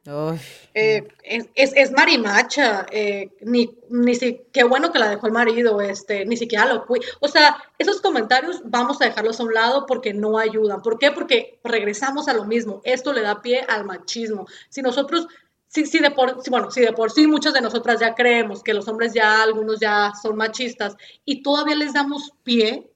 [0.74, 5.82] Eh, es, es, marimacha, eh, ni, ni si, qué bueno que la dejó el marido,
[5.82, 7.06] este, ni siquiera lo cuida.
[7.20, 10.82] O sea, esos comentarios vamos a dejarlos a un lado porque no ayudan.
[10.82, 11.12] ¿Por qué?
[11.12, 12.82] Porque regresamos a lo mismo.
[12.84, 14.48] Esto le da pie al machismo.
[14.70, 15.28] Si nosotros,
[15.68, 18.74] si, si de por, bueno, si de por sí muchas de nosotras ya creemos que
[18.74, 22.90] los hombres ya, algunos ya son machistas y todavía les damos pie,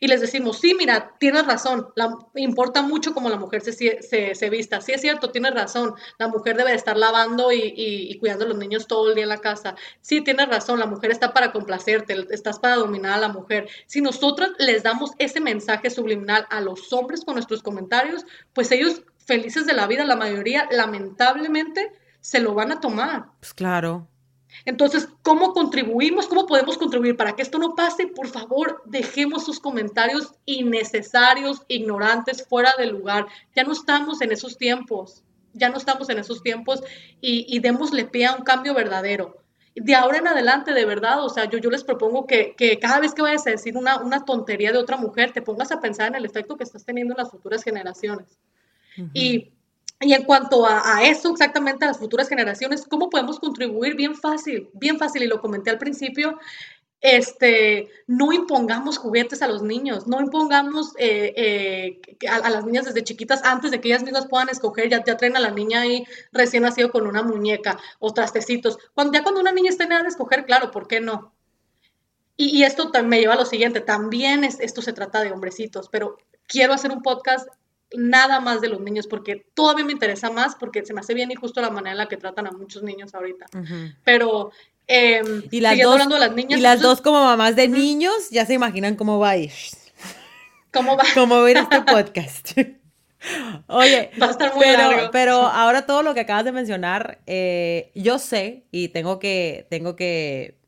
[0.00, 4.34] y les decimos, sí, mira, tienes razón, la, importa mucho cómo la mujer se, se,
[4.34, 4.80] se, vista.
[4.80, 8.58] Sí es cierto, tienes razón, la mujer debe estar lavando y, y, cuidando a los
[8.58, 9.74] niños todo el día en la casa.
[10.00, 13.68] Sí, tienes razón, la mujer está para complacerte, estás para dominar a la mujer.
[13.86, 19.02] Si nosotros les damos ese mensaje subliminal a los hombres con nuestros comentarios, pues ellos
[19.26, 23.26] felices de la vida, la mayoría lamentablemente se lo van a tomar.
[23.40, 24.08] Pues claro.
[24.64, 26.26] Entonces, ¿cómo contribuimos?
[26.26, 28.06] ¿Cómo podemos contribuir para que esto no pase?
[28.06, 33.26] Por favor, dejemos sus comentarios innecesarios, ignorantes, fuera de lugar.
[33.54, 36.82] Ya no estamos en esos tiempos, ya no estamos en esos tiempos
[37.20, 39.36] y, y démosle pie a un cambio verdadero.
[39.74, 42.98] De ahora en adelante, de verdad, o sea, yo, yo les propongo que, que cada
[43.00, 46.08] vez que vayas a decir una, una, tontería de otra mujer, te pongas a pensar
[46.08, 48.38] en el efecto que estás teniendo en las futuras generaciones.
[49.14, 49.52] Y
[50.00, 53.96] y en cuanto a, eso, exactamente a las futuras generaciones, ¿cómo podemos contribuir?
[53.96, 56.38] Bien fácil, bien fácil, y lo comenté al principio,
[57.00, 63.04] este, no impongamos juguetes a los niños, no impongamos eh, eh, a, las niñas desde
[63.04, 66.04] chiquitas antes de que ellas mismas puedan escoger, ya, ya traen a la niña ahí
[66.32, 68.78] recién nacido con una muñeca o trastecitos.
[68.94, 71.32] Cuando, ya cuando una niña está en edad de escoger, claro, ¿por qué no?
[72.40, 76.18] Y, esto me lleva a lo siguiente, también es, esto se trata de hombrecitos, pero
[76.46, 77.48] quiero hacer un podcast
[77.96, 81.30] nada más de los niños, porque todavía me interesa más, porque se me hace bien
[81.30, 83.46] y justo la manera en la que tratan a muchos niños ahorita.
[84.04, 84.50] Pero,
[84.86, 86.58] eh, y las dos, hablando de las niñas.
[86.58, 89.52] Y las dos como mamás de niños, ya se imaginan cómo va a ir.
[90.72, 91.04] ¿Cómo va?
[91.14, 92.52] ¿Cómo va a ir este podcast?
[93.66, 97.90] Oye, va a estar muy pero, pero ahora todo lo que acabas de mencionar, eh,
[97.94, 100.58] yo sé y tengo que, tengo que,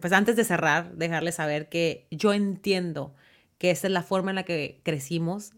[0.00, 3.14] pues antes de cerrar, dejarles saber que yo entiendo
[3.58, 5.52] que esa es la forma en la que crecimos,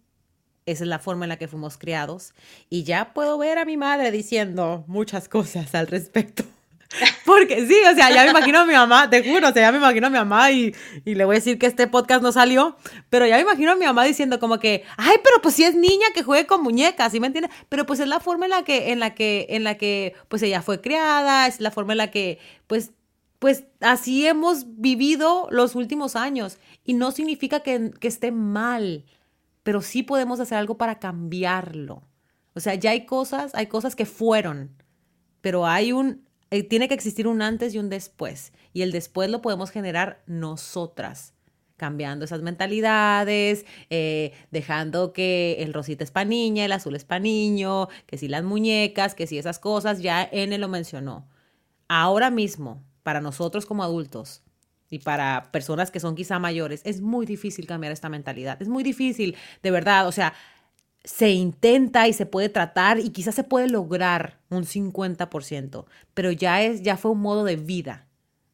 [0.72, 2.34] esa es la forma en la que fuimos criados
[2.68, 6.44] y ya puedo ver a mi madre diciendo muchas cosas al respecto.
[7.24, 9.72] Porque sí, o sea, ya me imagino a mi mamá, te juro, o sea, ya
[9.72, 12.32] me imagino a mi mamá y, y, le voy a decir que este podcast no
[12.32, 12.76] salió,
[13.08, 15.74] pero ya me imagino a mi mamá diciendo como que, ay, pero pues si es
[15.74, 17.54] niña que juegue con muñecas, ¿sí me entiendes?
[17.68, 20.42] Pero pues es la forma en la que, en la que, en la que, pues
[20.42, 22.90] ella fue criada, es la forma en la que, pues,
[23.38, 29.04] pues así hemos vivido los últimos años y no significa que, que esté mal,
[29.62, 32.02] pero sí podemos hacer algo para cambiarlo.
[32.54, 34.70] O sea, ya hay cosas, hay cosas que fueron,
[35.40, 38.52] pero hay un, eh, tiene que existir un antes y un después.
[38.72, 41.34] Y el después lo podemos generar nosotras,
[41.76, 47.20] cambiando esas mentalidades, eh, dejando que el rosita es para niña, el azul es para
[47.20, 51.28] niño, que si las muñecas, que si esas cosas, ya N lo mencionó.
[51.88, 54.42] Ahora mismo, para nosotros como adultos,
[54.90, 58.60] y para personas que son quizá mayores, es muy difícil cambiar esta mentalidad.
[58.60, 60.08] Es muy difícil, de verdad.
[60.08, 60.34] O sea,
[61.04, 66.62] se intenta y se puede tratar y quizás se puede lograr un 50%, pero ya
[66.62, 68.06] es ya fue un modo de vida.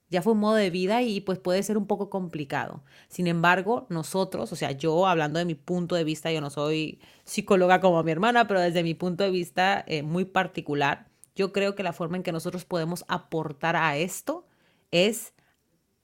[0.08, 2.84] Ya fue un modo de vida y pues puede ser un poco complicado.
[3.08, 7.00] Sin embargo, nosotros, o sea, yo hablando de mi punto de vista, yo no soy
[7.24, 11.74] psicóloga como mi hermana, pero desde mi punto de vista eh, muy particular, yo creo
[11.74, 14.46] que la forma en que nosotros podemos aportar a esto
[14.92, 15.34] es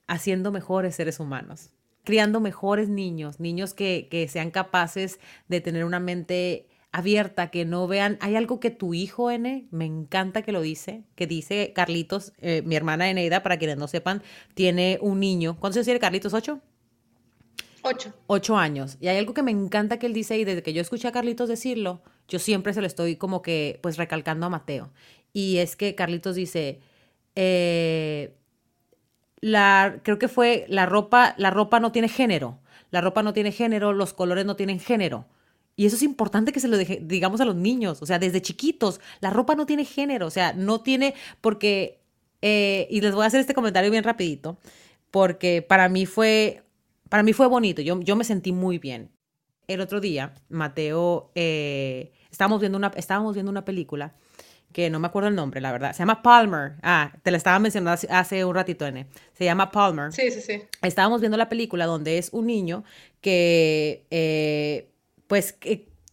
[0.07, 1.71] haciendo mejores seres humanos
[2.03, 7.87] criando mejores niños, niños que, que sean capaces de tener una mente abierta, que no
[7.87, 12.33] vean, hay algo que tu hijo, N, me encanta que lo dice, que dice Carlitos,
[12.37, 14.21] eh, mi hermana Eneida, para quienes no sepan,
[14.53, 15.57] tiene un niño.
[15.59, 16.35] ¿Cuántos años tiene Carlitos?
[16.35, 16.61] ¿Ocho?
[17.81, 18.13] Ocho.
[18.27, 18.97] Ocho años.
[19.01, 21.11] Y hay algo que me encanta que él dice, y desde que yo escuché a
[21.11, 24.91] Carlitos decirlo, yo siempre se lo estoy como que, pues, recalcando a Mateo.
[25.33, 26.79] Y es que Carlitos dice,
[27.35, 28.35] eh,
[29.43, 32.59] la, creo que fue la ropa, la ropa no tiene género.
[32.91, 35.25] La ropa no tiene género, los colores no tienen género.
[35.75, 39.01] Y eso es importante que se lo digamos a los niños, o sea, desde chiquitos,
[39.19, 41.99] la ropa no tiene género, o sea, no tiene, porque,
[42.41, 44.59] eh, y les voy a hacer este comentario bien rapidito,
[45.11, 46.63] porque para mí fue,
[47.09, 49.09] para mí fue bonito, yo, yo me sentí muy bien.
[49.67, 54.13] El otro día, Mateo, eh, estábamos, viendo una, estábamos viendo una película
[54.73, 55.93] que no me acuerdo el nombre, la verdad.
[55.93, 56.73] Se llama Palmer.
[56.81, 59.07] Ah, te la estaba mencionando hace, un ratito, N.
[59.33, 60.11] Se llama Palmer.
[60.11, 60.63] Sí, sí, sí.
[60.81, 62.83] Estábamos viendo la película donde es un niño
[63.21, 64.89] que, eh,
[65.27, 65.57] pues,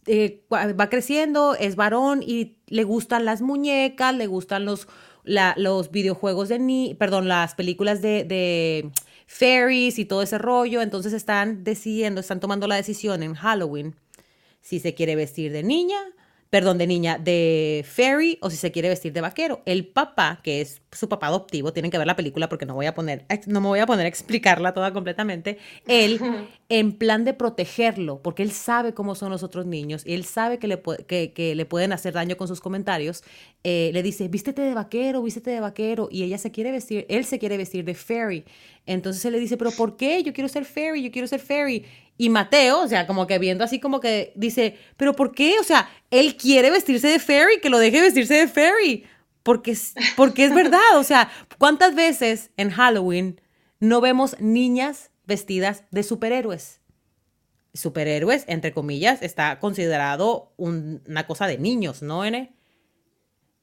[0.07, 4.87] eh, va creciendo, es varón y le gustan las muñecas, le gustan los,
[5.23, 8.91] los videojuegos de ni, perdón, las películas de, de
[9.27, 10.81] fairies y todo ese rollo.
[10.81, 13.95] Entonces están decidiendo, están tomando la decisión en Halloween
[14.61, 15.97] si se quiere vestir de niña
[16.51, 19.61] perdón, de niña, de fairy o si se quiere vestir de vaquero.
[19.65, 22.87] El papá, que es su papá adoptivo, tienen que ver la película porque no voy
[22.87, 25.57] a poner, no me voy a poner a explicarla toda completamente.
[25.87, 26.19] Él,
[26.69, 30.59] en plan de protegerlo, porque él sabe cómo son los otros niños y él sabe
[30.59, 33.23] que le, que, le pueden hacer daño con sus comentarios,
[33.63, 36.09] eh, le dice, vístete de vaquero, vístete de vaquero.
[36.11, 38.43] Y ella se quiere vestir, él se quiere vestir de fairy.
[38.85, 40.21] Entonces él le dice, pero ¿por qué?
[40.21, 41.85] Yo quiero ser fairy, yo quiero ser fairy.
[42.21, 45.57] Y Mateo, o sea, como que viendo así como que dice, pero ¿por qué?
[45.59, 49.05] O sea, él quiere vestirse de fairy, que lo deje vestirse de fairy.
[49.41, 49.75] Porque,
[50.15, 53.41] porque es verdad, o sea, ¿cuántas veces en Halloween
[53.79, 56.81] no vemos niñas vestidas de superhéroes?
[57.73, 62.55] Superhéroes, entre comillas, está considerado una cosa de niños, ¿no, N?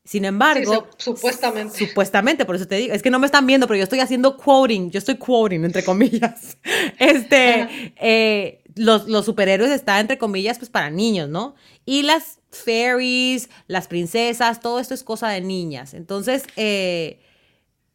[0.08, 1.86] Sin embargo, supuestamente.
[1.86, 4.38] Supuestamente, por eso te digo, es que no me están viendo, pero yo estoy haciendo
[4.38, 6.56] quoting, yo estoy quoting, entre comillas.
[6.98, 11.56] Este, eh, los, los, superhéroes están, entre comillas, pues para niños, ¿no?
[11.84, 15.92] Y las fairies, las princesas, todo esto es cosa de niñas.
[15.92, 17.20] Entonces, eh,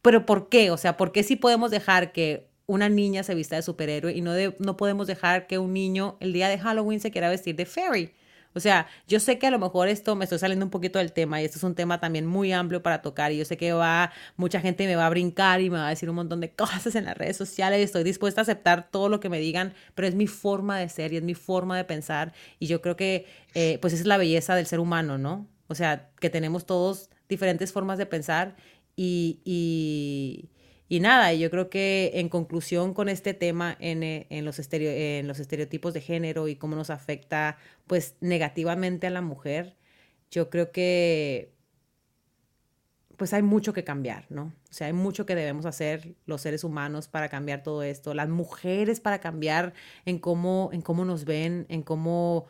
[0.04, 0.70] pero ¿por qué?
[0.70, 4.22] O sea, ¿por qué sí podemos dejar que una niña se vista de superhéroe y
[4.22, 7.66] no, no podemos dejar que un niño el día de Halloween se quiera vestir de
[7.66, 8.14] fairy?
[8.56, 11.12] O sea, yo sé que a lo mejor esto me estoy saliendo un poquito del
[11.12, 13.74] tema y esto es un tema también muy amplio para tocar y yo sé que
[13.74, 16.52] va, mucha gente me va a brincar y me va a decir un montón de
[16.56, 19.74] cosas en las redes sociales y estoy dispuesta a aceptar todo lo que me digan,
[19.96, 22.96] pero es mi forma de ser y es mi forma de pensar y yo creo
[22.96, 25.48] que eh, pues es la belleza del ser humano, ¿no?
[25.68, 28.56] O sea, que tenemos todos diferentes formas de pensar
[28.96, 30.50] y, y
[30.94, 35.28] y nada, yo creo que en conclusión con este tema en, eh, en, los en
[35.28, 39.76] los estereotipos de género y cómo nos afecta pues negativamente a la mujer,
[40.30, 41.52] yo creo que
[43.18, 44.54] pues hay mucho que cambiar, ¿no?
[44.70, 48.30] O sea, hay mucho que debemos hacer los seres humanos para cambiar todo esto, las
[48.30, 49.74] mujeres para cambiar
[50.06, 52.46] en cómo, en cómo nos ven, en cómo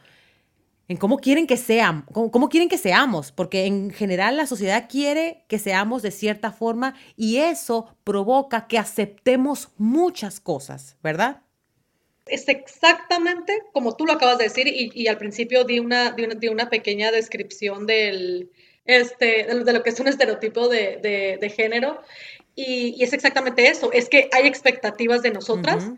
[0.87, 5.43] en cómo quieren que sean, cómo, quieren que seamos, porque en general la sociedad quiere
[5.47, 11.41] que seamos de cierta forma y eso provoca que aceptemos muchas cosas, ¿verdad?
[12.25, 16.69] Es exactamente como tú lo acabas de decir y, al principio di una, di una,
[16.69, 18.49] pequeña descripción del,
[18.85, 22.01] este, de, lo que es un estereotipo de, género
[22.55, 25.89] y, es exactamente eso, es que hay expectativas de nosotras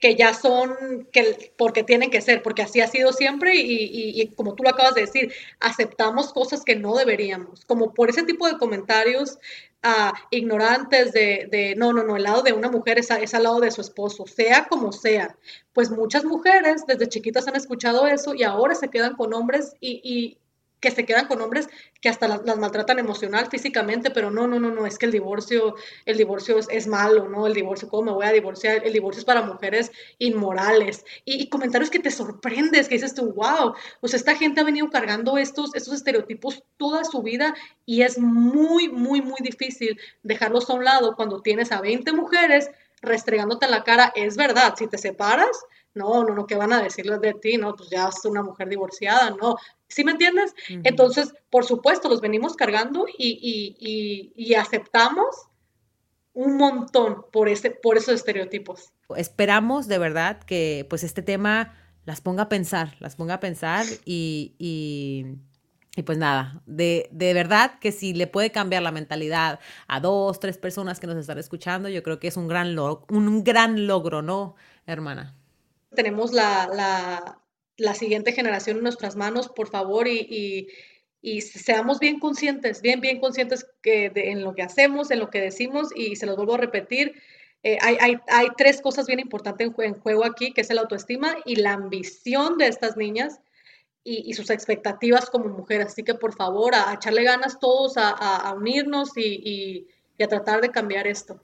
[0.00, 4.54] que ya son, que, porque tienen que ser, porque así ha sido siempre y, como
[4.54, 8.56] tú lo acabas de decir, aceptamos cosas que no deberíamos, como por ese tipo de
[8.56, 9.38] comentarios
[9.84, 13.42] uh, ignorantes de, de, no, no, no, el lado de una mujer es, es, al
[13.42, 15.36] lado de su esposo, sea como sea.
[15.74, 20.38] Pues muchas mujeres desde chiquitas han escuchado eso y ahora se quedan con hombres y,
[20.80, 21.68] que se quedan con hombres
[22.00, 25.76] que hasta las, maltratan emocional, físicamente, pero no, no, no, no, es que el divorcio,
[26.06, 27.46] el divorcio es, malo, ¿no?
[27.46, 28.86] El divorcio, ¿cómo me voy a divorciar?
[28.86, 31.04] El divorcio es para mujeres inmorales.
[31.24, 35.36] Y, comentarios que te sorprendes, que dices tú, wow, pues esta gente ha venido cargando
[35.36, 40.84] estos, estos estereotipos toda su vida y es muy, muy, muy difícil dejarlos a un
[40.84, 42.70] lado cuando tienes a 20 mujeres
[43.02, 46.82] restregándote en la cara, es verdad, si te separas, no, no, no, ¿qué van a
[46.82, 47.56] decirles de ti?
[47.56, 49.56] No, pues ya es una mujer divorciada, no.
[49.88, 50.54] ¿Sí me entiendes?
[50.68, 55.48] Entonces, por supuesto, los venimos cargando y, aceptamos
[56.32, 58.92] un montón por, ese, por esos estereotipos.
[59.16, 61.74] Esperamos de verdad que pues este tema
[62.04, 67.80] las ponga a pensar, las ponga a pensar y, y, pues nada, de, de, verdad
[67.80, 71.88] que si le puede cambiar la mentalidad a dos, tres personas que nos están escuchando,
[71.88, 74.54] yo creo que es un gran, un gran logro, ¿no,
[74.86, 75.39] hermana?
[75.94, 77.38] Tenemos la,
[77.94, 80.68] siguiente generación en nuestras manos, por favor, y,
[81.40, 85.88] seamos bien conscientes, bien, bien conscientes que en lo que hacemos, en lo que decimos,
[85.94, 87.14] y se los vuelvo a repetir.
[87.62, 88.18] Eh, hay,
[88.56, 92.68] tres cosas bien importantes en, juego aquí, que es la autoestima y la ambición de
[92.68, 93.40] estas niñas
[94.02, 95.88] y, sus expectativas como mujeres.
[95.88, 99.86] Así que por favor, a, echarle ganas todos, a, unirnos y
[100.22, 101.42] a tratar de cambiar esto.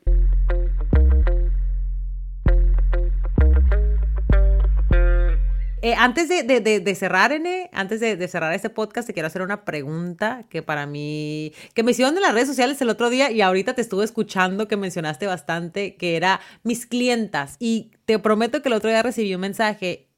[5.87, 10.45] Eh, antes de, cerrar, N, antes de, cerrar este podcast, te quiero hacer una pregunta
[10.51, 13.75] que para mí, que me hicieron en las redes sociales el otro día y ahorita
[13.75, 17.55] te estuve escuchando que mencionaste bastante, que era mis clientas.
[17.61, 20.09] Y te prometo que el otro día recibí un mensaje.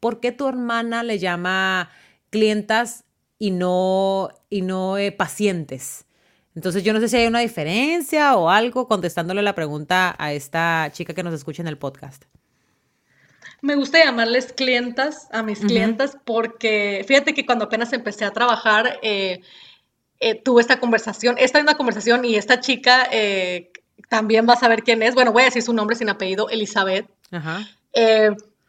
[0.00, 1.88] ¿Por qué tu hermana le llama
[2.28, 3.04] clientas
[3.38, 6.04] y no, y no eh, pacientes?
[6.54, 10.90] Entonces yo no sé si hay una diferencia o algo contestándole la pregunta a esta
[10.92, 12.26] chica que nos escucha en el podcast.
[13.60, 18.98] Me gusta llamarles clientas a mis clientas porque fíjate que cuando apenas empecé a trabajar,
[19.02, 19.40] eh,
[20.20, 23.70] eh, tuve esta conversación, esta es una conversación y esta chica eh,
[24.08, 25.14] también va a saber quién es.
[25.14, 27.08] Bueno, voy a decir su nombre sin apellido, Elizabeth.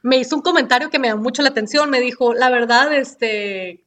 [0.02, 1.90] me hizo un comentario que me llamó mucho la atención.
[1.90, 3.84] Me dijo, la verdad, este,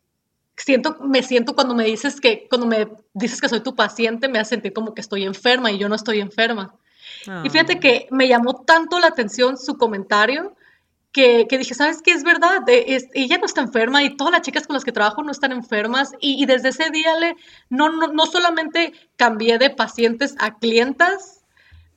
[0.57, 4.39] siento, me siento cuando me dices que, cuando me dices que soy tu paciente, me
[4.39, 6.75] hace sentir como que estoy enferma y yo no estoy enferma.
[7.45, 7.81] Y fíjate ah.
[7.81, 10.55] que me llamó tanto la atención su comentario
[11.13, 12.13] que, dije, ¿sabes qué?
[12.13, 15.33] Es verdad, ella no está enferma y todas las chicas con las que trabajo no
[15.33, 17.37] están enfermas y, desde ese día le,
[17.69, 21.45] no, no, solamente cambié de pacientes a clientas,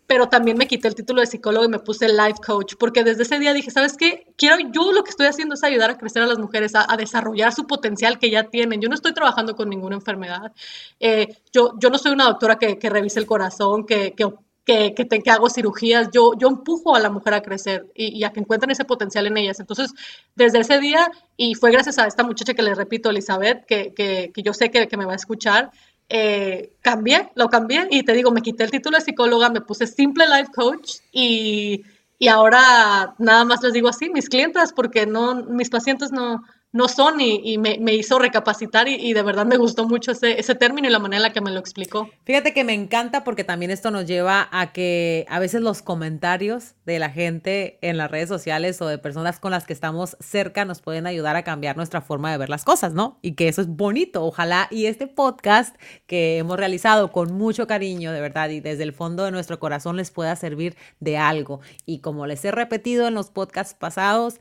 [0.07, 3.23] pero también me quité el título de psicólogo y me puse life coach, porque desde
[3.23, 4.33] ese día dije, ¿sabes qué?
[4.35, 7.53] Quiero, yo lo que estoy haciendo es ayudar a crecer a las mujeres, a, desarrollar
[7.53, 8.81] su potencial que ya tienen.
[8.81, 10.51] Yo no estoy trabajando con ninguna enfermedad.
[10.99, 14.27] Eh, yo, yo no soy una doctora que, que revise el corazón, que, que
[14.65, 18.31] que, que, que, hago cirugías, yo, yo empujo a la mujer a crecer y, a
[18.31, 19.59] que encuentren ese potencial en ellas.
[19.59, 19.93] Entonces,
[20.35, 24.41] desde ese día, y fue gracias a esta muchacha que le repito, Elizabeth, que, que
[24.41, 25.71] yo sé que, me va a escuchar,
[26.09, 29.87] eh, cambié, lo cambié y te digo, me quité el título de psicóloga, me puse
[29.87, 31.83] simple life coach y,
[32.19, 36.87] y ahora nada más les digo así, mis clientas, porque no, mis pacientes no, no
[36.87, 40.91] son y, me, hizo recapacitar y, de verdad me gustó mucho ese, ese, término y
[40.91, 42.09] la manera en la que me lo explicó.
[42.25, 46.73] Fíjate que me encanta porque también esto nos lleva a que a veces los comentarios
[46.85, 50.65] de la gente en las redes sociales o de personas con las que estamos cerca
[50.65, 53.19] nos pueden ayudar a cambiar nuestra forma de ver las cosas, ¿no?
[53.21, 54.25] Y que eso es bonito.
[54.25, 55.75] Ojalá y este podcast
[56.07, 59.95] que hemos realizado con mucho cariño, de verdad, y desde el fondo de nuestro corazón
[59.95, 61.61] les pueda servir de algo.
[61.85, 64.39] Y como les he repetido en los podcasts pasados,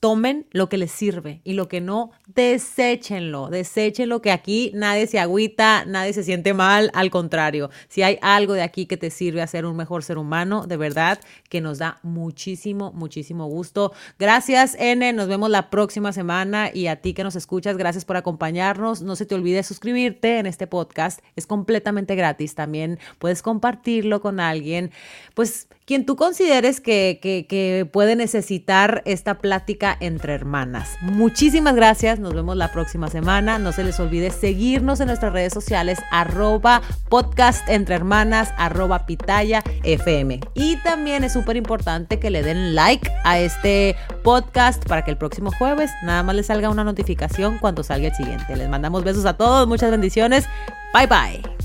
[0.00, 5.18] tomen lo que les sirve y lo que no, deséchenlo, deséchenlo, que aquí nadie se
[5.18, 9.40] agüita, nadie se siente mal, al contrario, si hay algo de aquí que te sirve
[9.40, 13.92] a ser un mejor ser humano, de verdad que nos da muchísimo, muchísimo gusto.
[14.18, 18.16] Gracias, N, nos vemos la próxima semana y a ti que nos escuchas, gracias por
[18.16, 19.02] acompañarnos.
[19.02, 24.40] No se te olvide suscribirte en este podcast, es completamente gratis, también puedes compartirlo con
[24.40, 24.90] alguien,
[25.34, 30.96] pues quien tú consideres que, que puede necesitar esta plática entre hermanas.
[31.02, 33.58] Muchísimas gracias, nos vemos la próxima semana.
[33.58, 39.62] No se les olvide seguirnos en nuestras redes sociales, arroba podcast entre hermanas, arroba pitaya
[39.82, 40.40] fm.
[40.54, 45.16] Y también es súper importante que le den like a este podcast para que el
[45.18, 48.56] próximo jueves nada más les salga una notificación cuando salga el siguiente.
[48.56, 50.46] Les mandamos besos a todos, muchas bendiciones.
[50.92, 51.63] Bye bye.